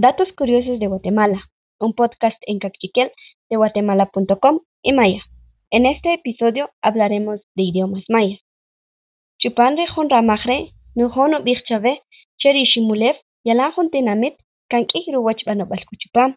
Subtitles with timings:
[0.00, 1.50] Datos Curiosos de Guatemala,
[1.80, 3.10] un podcast en cachiquel
[3.50, 5.24] de guatemala.com y maya.
[5.72, 8.38] En este episodio hablaremos de idiomas mayas.
[9.38, 12.02] Chupan rejun ramajre, nujon ubikchave,
[12.38, 14.34] cheri shimulev, yalan juntinamit,
[14.70, 16.36] kankih ruwachbanobal kuchupam.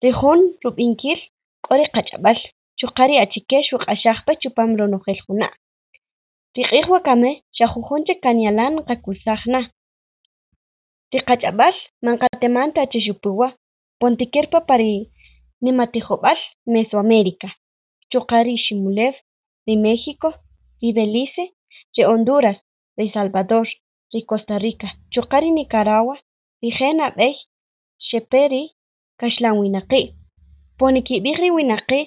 [0.00, 1.20] Rejun rubinkil,
[1.60, 2.38] qori qachabal,
[2.78, 5.52] chukari achikesh uqashajpa chupam ronojel juna.
[6.88, 9.68] Wakame, xajujunchik kanyalan qakusajna.
[11.12, 11.74] Tiqach'ab'al
[12.06, 13.48] manqatemanta achixupuwa
[14.00, 15.10] Pontiquerpa pari
[15.64, 16.38] Nimatijob'al
[16.72, 17.48] Mesoamérica,
[18.10, 19.14] Chuqari Ximulev,
[19.66, 20.28] de México,
[20.80, 21.44] y Belice,
[21.94, 22.58] de Honduras,
[22.96, 23.68] de Salvador,
[24.12, 26.16] de Costa Rica, Chuqari Nicaragua,
[26.62, 27.36] Rijen ab'ej
[28.08, 28.70] Xeperi
[29.20, 30.02] kaxlan winaqi,
[30.78, 32.00] Poniki'b'ij ri winaqi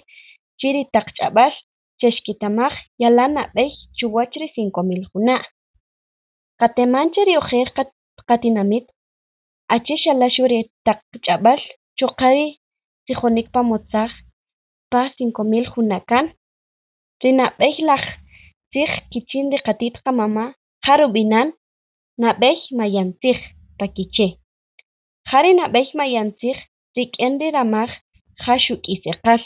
[0.59, 1.53] chiri taq ch'ab'al
[2.01, 5.45] chexkitamaj yalan ab'ej chuwach ri cinco mil juna'.
[6.59, 7.69] Qatemancha ri ujeer
[8.27, 8.85] qatinamit
[9.73, 11.61] achix xalaxu ri taq ch'ab'al
[11.97, 12.47] chuqari
[13.07, 14.11] rijonikpa motzaj
[14.91, 16.25] pa cinco mil junakan
[17.21, 18.03] ri nab'ej laj
[18.71, 21.47] tzij kichin ri qatit qamama' qa rub'inan
[22.21, 23.39] nab'ej mayantzij
[23.77, 24.27] pa kiche.
[25.27, 26.57] qa ri nab'ej mayantzij
[26.95, 27.91] rik'in ri ramaj
[28.41, 29.41] qa xuk'iseqal.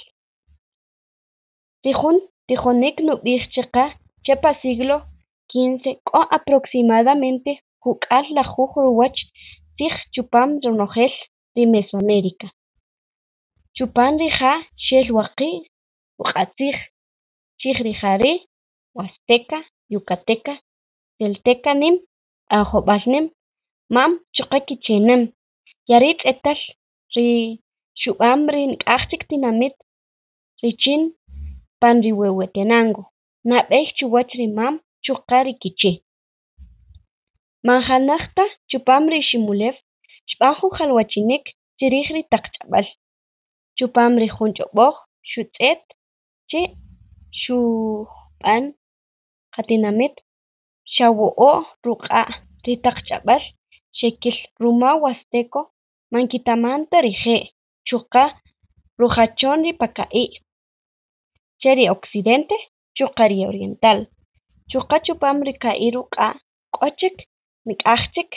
[1.84, 3.86] Ri jun tijonik nub'ij chaqe
[4.26, 4.98] chepa siglo
[5.50, 7.52] quince k'o aproximadamente
[7.84, 9.20] juk'al lajuj ruwach
[9.80, 11.14] tzij chupam ronojel
[11.56, 12.48] ri Mesoamérica.
[13.76, 14.54] Chupan ri ja
[14.86, 15.64] xel waqi'
[16.22, 16.78] uq'atzij
[17.60, 18.34] chij ri jari
[18.94, 19.60] huasteca,
[19.94, 20.54] yucateca,
[21.18, 21.96] chalteca nim
[22.58, 23.04] ajob'al
[23.96, 25.22] mam chuqe kichenem
[25.92, 26.60] y tz'etal
[27.16, 27.28] ri
[28.02, 28.64] xub'am ri
[29.30, 29.76] tinamit
[30.64, 31.02] richin
[31.82, 33.04] pan Rihuehuetenango
[33.50, 35.92] nab'ej chuwach ri mam chuqe ri kiche.
[37.68, 39.76] Manjanaqta chupam ri Ximulev
[40.32, 41.46] xb'an jun jalwachinik
[41.78, 42.88] chiriij ri taq ch'ab'al
[43.78, 44.96] chupam ri jun ch'ob'oj
[45.32, 45.84] xutz'et
[46.50, 46.62] che
[47.42, 48.64] xujb'an
[49.56, 50.16] qatinamit
[50.96, 52.28] xawo'o' ruq'a'
[52.66, 53.44] ri taq ch'ab'al
[54.00, 55.62] xekil ruma huasteco
[56.12, 57.52] man kitamanta rijee'
[57.88, 58.24] chuqa
[59.00, 60.32] rujachon ri paka'i'
[61.62, 62.56] che ri occidente
[62.98, 64.00] chuqa ri oriental.
[64.72, 66.34] Chuqa chupam ri ka'i ruq'a'
[66.74, 66.88] k'o
[67.68, 68.32] Mink'aqchik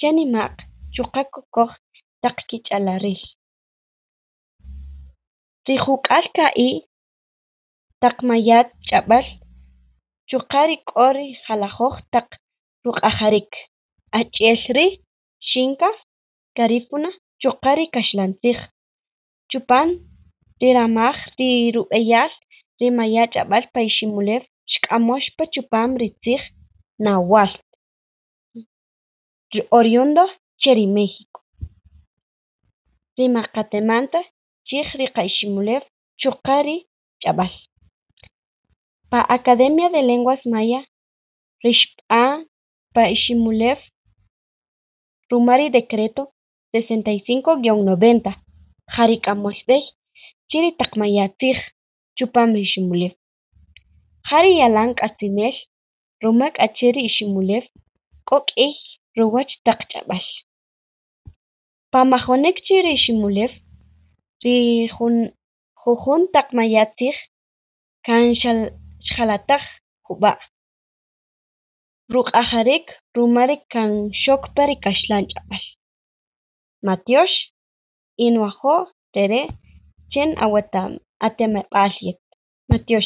[0.00, 0.54] chaninmaq
[0.94, 1.72] chuqakukuq
[2.22, 3.20] taki ch'ala riy.
[5.68, 6.68] Rihuq'aq ka'i
[8.02, 9.26] taqmayat ch'ab'al
[10.28, 12.28] chuqari q'ori qalajuq taq
[12.84, 13.50] ruq'aqarik,
[14.18, 14.92] ach'iyl riy
[15.48, 15.96] chinkaj
[16.56, 17.10] karipuna
[17.42, 18.58] chuqari kaxlanchik,
[19.50, 19.88] Chupan
[20.60, 22.32] riramaj riru'b'eyal
[22.80, 26.42] rimayat ch'ab'al payshimulev xk'amushpa Chupam ritsiq
[27.04, 27.50] nawal.
[29.52, 30.22] Nahual oriundo
[30.58, 31.40] che ri México
[33.18, 33.52] rimaq
[34.66, 35.82] chij ri qa Iximulew
[36.20, 36.76] chuqa ri
[37.20, 37.52] ch'ab'al.
[39.10, 40.80] Pa Academia de Lenguas Maya
[41.64, 42.46] rixb'an
[42.94, 43.78] pa Iximulew
[45.30, 46.22] ruma ri decreto
[46.72, 48.32] sesenta y cinco guion noventa
[48.92, 49.84] qa rik'amuxb'ej
[50.48, 51.60] chiri taq maya' tziij
[52.16, 53.12] chupam ri Iximulew
[54.28, 55.56] qa ri yalan k'asinel
[56.22, 56.92] ruma k'ache'
[59.16, 60.28] روچ تقچا بس
[61.92, 62.96] پا مخونک چی ری
[64.88, 65.32] خون
[65.76, 67.14] خون تاک ما یاتیخ
[68.06, 68.70] کان شل
[69.08, 69.60] شخالاتاک
[70.02, 70.36] خوبا
[72.08, 75.42] روخ آخاریک رو کان شوک پاری کشلان جا
[76.82, 77.30] ماتیوش
[78.18, 78.84] اینو خو
[79.14, 79.48] تره
[80.14, 82.18] چن اواتا اتمه پاسیت
[82.70, 83.04] ماتیوش